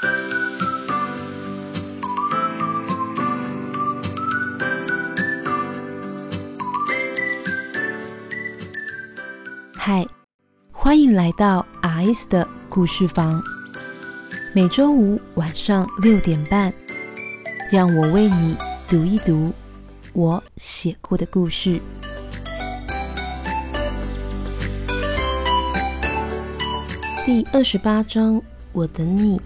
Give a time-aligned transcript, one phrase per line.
[0.00, 0.06] 嗨，
[10.70, 13.42] 欢迎来到 R.S 的故事房。
[14.54, 16.72] 每周五晚上六点半，
[17.72, 18.56] 让我为你
[18.88, 19.52] 读一读
[20.12, 21.80] 我写过的故事。
[27.24, 28.42] 第二十八章，
[28.72, 29.40] 我等你。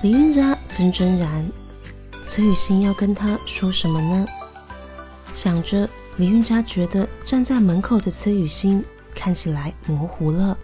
[0.00, 1.50] 李运家怔怔然，
[2.28, 4.26] 崔雨欣要跟他说什么呢？
[5.32, 5.88] 想着。
[6.18, 8.84] 李运家觉得站在门口的崔雨欣
[9.14, 10.58] 看起来模糊了，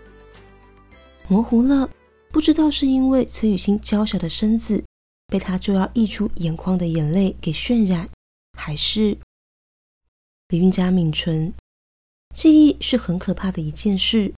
[1.29, 1.89] 模糊了，
[2.33, 4.83] 不知道是因为崔雨欣娇小的身子
[5.29, 8.09] 被他就要溢出眼眶的眼泪给渲染，
[8.59, 9.17] 还是
[10.49, 11.55] 李运家抿唇。
[12.35, 14.35] 记忆是很可怕的一件事，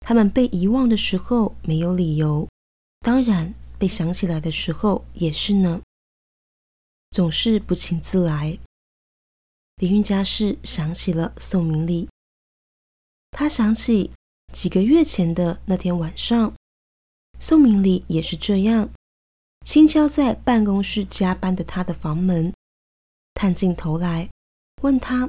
[0.00, 2.48] 他们被遗忘的时候没有理由，
[3.02, 5.82] 当然被想起来的时候也是呢，
[7.10, 8.58] 总是不请自来。
[9.76, 12.08] 李运家是想起了宋明礼，
[13.30, 14.10] 他想起
[14.52, 16.54] 几个月前的那天晚上，
[17.38, 18.88] 宋明礼也是这样，
[19.66, 22.54] 轻敲在办公室加班的他的房门，
[23.34, 24.30] 探进头来
[24.82, 25.28] 问他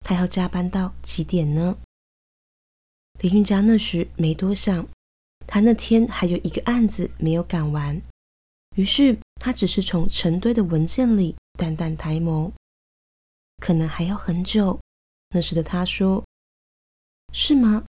[0.00, 1.76] 他要加班到几点呢？
[3.20, 4.86] 李运家那时没多想，
[5.48, 8.00] 他那天还有一个案子没有赶完，
[8.76, 12.52] 于是他只是从成堆的文件里淡淡抬眸。
[13.56, 14.78] 可能还要很久。
[15.30, 16.22] 那时的他说
[17.32, 17.84] ：“是吗？”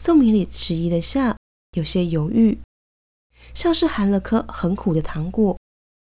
[0.00, 1.36] 宋明礼迟疑了下，
[1.72, 2.58] 有些犹豫，
[3.54, 5.58] 像是含了颗很苦的糖果，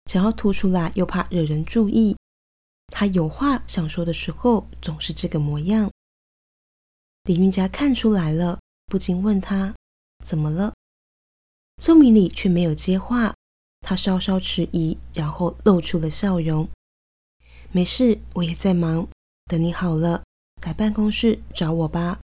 [0.06, 2.16] 想要吐出来，又怕惹人注意。
[2.88, 5.92] 他有话想说的时候，总是这个模样。
[7.24, 9.76] 李运家看出来了，不禁问他
[10.26, 10.74] ：“怎么了？”
[11.78, 13.36] 宋明礼却没有接话，
[13.82, 16.68] 他稍稍迟疑，然后露出了笑容。
[17.72, 19.08] 没事，我也在忙。
[19.46, 20.24] 等你好了，
[20.64, 22.20] 来办公室找我吧。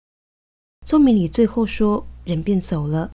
[0.86, 3.10] 宋明礼最后说，人便走了。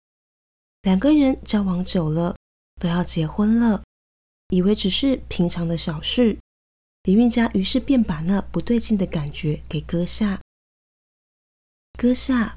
[0.82, 2.36] 两个人交往久了，
[2.80, 3.84] 都要结婚了，
[4.50, 6.40] 以为只是平常的小事。
[7.04, 10.42] 李运家于是便把那不对劲的感觉给搁下，
[11.98, 12.56] 搁下。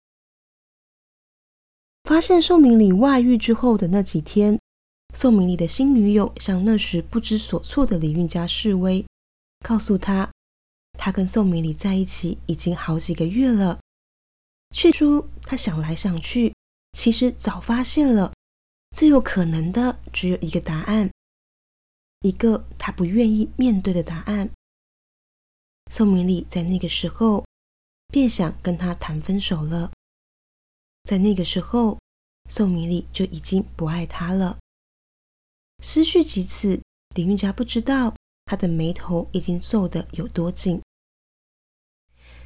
[2.05, 4.61] 发现宋明礼外遇之后的那几天，
[5.15, 9.05] 宋明礼的新女友向那时不知所措的李运家示威。
[9.65, 10.31] 告诉他，
[10.99, 13.81] 他跟宋明礼在一起已经好几个月了，
[14.75, 16.55] 却说他想来想去，
[16.93, 18.35] 其实早发现了，
[18.95, 21.11] 最有可能的只有一个答案，
[22.21, 24.51] 一个他不愿意面对的答案。
[25.91, 27.47] 宋明礼在那个时候
[28.09, 29.91] 便想跟他谈分手了，
[31.05, 31.99] 在那个时候，
[32.49, 34.59] 宋明礼就已经不爱他了。
[35.83, 36.81] 思绪几次，
[37.15, 38.15] 李运家不知道。
[38.47, 40.83] 他的眉头已经皱得有多紧？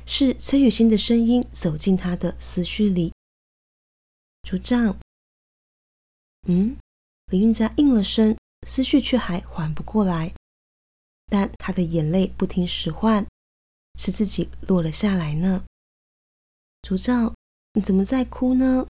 [0.07, 3.13] 是崔雨欣的声音走进他的思绪里。
[4.43, 4.97] 竹杖，
[6.47, 6.77] 嗯，
[7.27, 10.33] 李运家应了声，思绪却还缓不过来，
[11.27, 13.27] 但他的眼泪不听使唤，
[13.99, 15.65] 是自己落了下来呢。
[16.83, 17.35] 竹杖，
[17.75, 18.87] 你怎么在哭呢？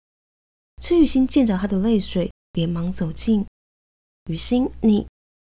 [0.82, 3.46] 崔雨欣见着他的泪水，连忙走近。
[4.26, 5.08] 雨欣，你。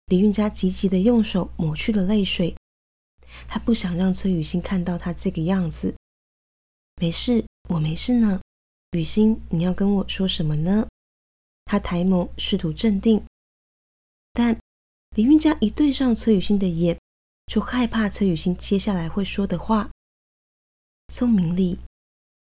[0.07, 2.56] 李运家急急的用手抹去了泪水，
[3.47, 5.95] 他不想让崔雨欣看到他这个样子。
[6.97, 8.41] 没事，我没事呢。
[8.91, 10.88] 雨欣，你要跟我说什么呢？
[11.66, 13.23] 他抬眸试图镇定，
[14.34, 14.59] 但
[15.16, 17.00] 李运家一对上崔雨欣的眼，
[17.47, 19.90] 就害怕崔雨欣接下来会说的话。
[21.07, 21.79] 宋明丽，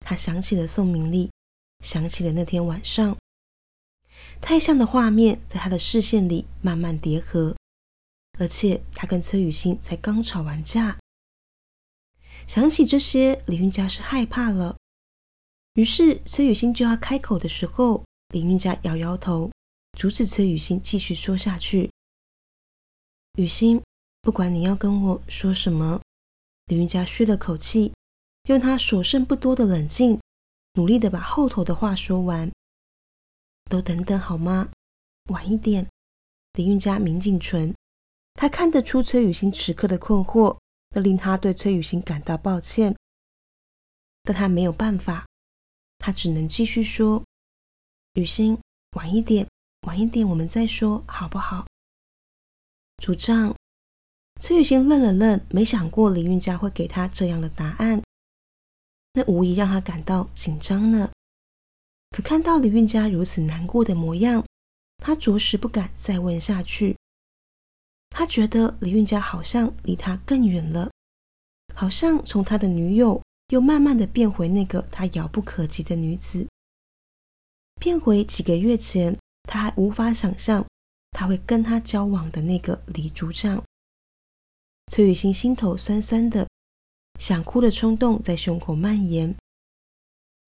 [0.09, 1.33] 他想起了宋明丽，
[1.81, 3.17] 想起了那天晚上。
[4.41, 7.57] 太像的画面在他的视线里慢慢叠合，
[8.39, 10.97] 而且他跟崔雨欣才刚吵完架。
[12.47, 14.77] 想起这些，李运家是害怕了。
[15.75, 19.51] 于是崔雨欣就要开口的时候，李运家摇摇头，
[19.99, 21.91] 阻止崔雨欣继续说下去。
[23.39, 23.83] 雨欣，
[24.23, 26.01] 不管你要跟我说什么，
[26.67, 27.93] 李运家吁了口气，
[28.47, 30.21] 用他所剩不多的冷静，
[30.75, 32.51] 努力的把后头的话说完。
[33.69, 34.71] 都等等好吗？
[35.31, 35.89] 晚一点。
[36.53, 37.75] 林韵家抿紧唇，
[38.35, 40.57] 他看得出崔雨欣此刻的困惑，
[40.95, 42.97] 这令他对崔雨欣感到抱歉。
[44.23, 45.27] 但他没有办法，
[45.99, 47.23] 他只能继续说
[48.15, 48.59] ：“雨欣，
[48.97, 49.47] 晚一点，
[49.87, 51.67] 晚一点，我们再说，好不好？”
[53.03, 53.55] 主账。
[54.41, 58.03] 崔雨欣愣了愣，没想过林韵家会给他这样的答案，
[59.17, 61.11] 那无疑让他感到紧张呢。
[62.11, 64.45] 可看到李运家如此难过的模样，
[64.99, 66.95] 他着实不敢再问下去。
[68.11, 70.91] 他觉得李运家好像离他更远了，
[71.75, 76.47] 好像从他的女友又慢慢的变回那个他遥不可及的女子，
[77.81, 80.67] 变回几个月前他还无法想象
[81.13, 83.65] 他会跟他交往的那个李组长。
[84.93, 86.47] 崔雨欣心头酸酸的，
[87.19, 89.35] 想哭的冲动在胸口蔓延。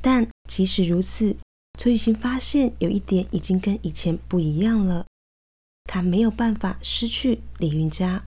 [0.03, 1.37] 但即使如此，
[1.79, 5.07] 崔雨欣发现有一点已经跟以前不一样了。
[5.85, 8.25] 他没有办法失去李云家，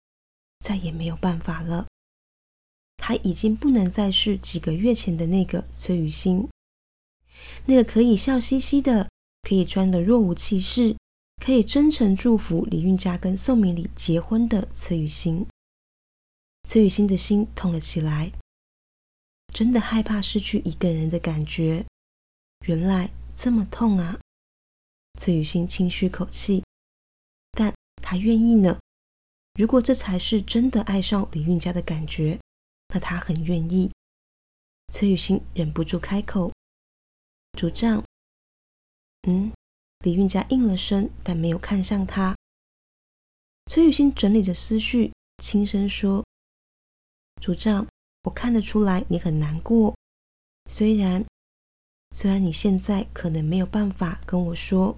[0.65, 1.87] 再也没有办法了。
[2.97, 6.47] 他已经不能再是几个月前的那个崔雨欣，
[7.65, 9.09] 那个可以笑嘻嘻的，
[9.41, 10.95] 可以装的若无其事，
[11.43, 15.45] 可以真诚祝福李运家跟宋明礼结婚的崔雨欣。
[16.67, 18.29] 崔雨欣的心痛了起来，
[19.53, 21.85] 真的害怕失去一个人的感觉，
[22.65, 24.19] 原来这么痛啊！
[25.17, 26.61] 崔雨欣轻吁口气。
[27.51, 27.73] 但
[28.03, 28.77] 他愿意呢。
[29.53, 32.37] 如果这才是真的爱上李运家的感觉，
[32.93, 33.89] 那他很愿意。
[34.91, 36.51] 崔雨欣忍不住开口
[37.57, 38.03] ：“主账。”
[39.25, 39.53] 嗯，
[39.99, 42.35] 李运家应了声，但没有看向他。
[43.71, 46.25] 崔雨欣整理着思绪，轻声说
[47.39, 47.87] ：“主账，
[48.23, 49.95] 我看得出来你很难过。
[50.69, 51.25] 虽然，
[52.11, 54.97] 虽然你现在可能没有办法跟我说。”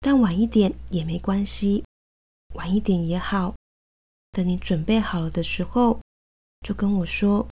[0.00, 1.84] 但晚一点也没关系，
[2.54, 3.56] 晚一点也好。
[4.30, 6.00] 等你准备好了的时候，
[6.60, 7.48] 就跟我说，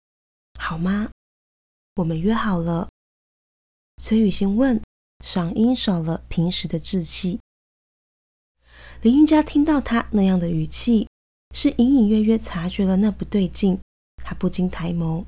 [0.61, 1.11] 好吗？
[1.97, 2.89] 我们约好了。
[3.97, 4.81] 崔雨欣问，
[5.25, 7.41] 嗓音少了平时的稚气。
[9.03, 11.09] 林云佳听到他那样的语气，
[11.57, 13.81] 是隐隐约约察觉了那不对劲，
[14.23, 15.25] 他不禁抬眸。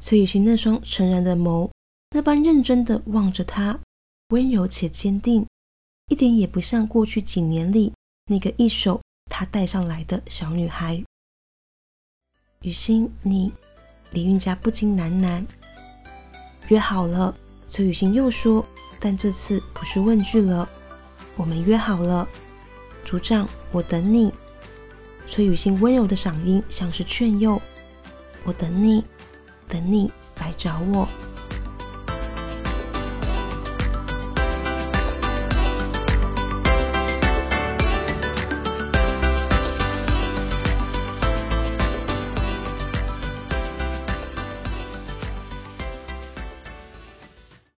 [0.00, 1.70] 崔雨欣那双诚然的眸，
[2.10, 3.78] 那般认真的望着他，
[4.30, 5.46] 温柔且坚定。
[6.08, 7.92] 一点也不像过去几年里
[8.26, 9.00] 那个一手
[9.30, 11.00] 他带上来的小女孩。
[12.62, 13.52] 雨欣，你
[14.10, 15.46] 李韵家不禁喃喃
[16.70, 17.32] ：“约好了。”
[17.68, 18.66] 崔雨欣又说
[18.98, 20.68] ：“但这次不是问句了，
[21.36, 22.28] 我们约好了。”
[23.06, 24.32] 组长，我等你。
[25.30, 27.60] 崔雨欣温柔的嗓音像是劝诱
[28.44, 29.04] ：“我等你，
[29.68, 30.10] 等你
[30.40, 31.06] 来找我。”